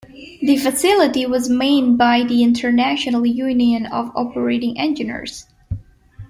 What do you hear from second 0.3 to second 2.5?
The facility was manned by the